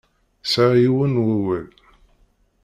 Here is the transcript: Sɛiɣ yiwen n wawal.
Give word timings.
Sɛiɣ 0.43 0.73
yiwen 0.81 1.11
n 1.17 1.21
wawal. 1.27 1.67